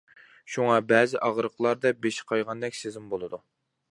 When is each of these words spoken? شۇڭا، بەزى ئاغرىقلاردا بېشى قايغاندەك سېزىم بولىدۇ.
شۇڭا، 0.53 0.77
بەزى 0.91 1.19
ئاغرىقلاردا 1.27 1.93
بېشى 2.05 2.27
قايغاندەك 2.33 2.79
سېزىم 2.81 3.09
بولىدۇ. 3.15 3.43